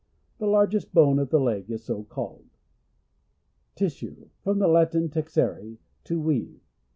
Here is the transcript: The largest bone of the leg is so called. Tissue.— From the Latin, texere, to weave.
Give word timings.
The 0.39 0.47
largest 0.47 0.95
bone 0.95 1.19
of 1.19 1.29
the 1.29 1.39
leg 1.39 1.69
is 1.69 1.83
so 1.83 2.03
called. 2.03 2.47
Tissue.— 3.75 4.29
From 4.43 4.57
the 4.57 4.67
Latin, 4.67 5.09
texere, 5.09 5.77
to 6.05 6.19
weave. 6.19 6.59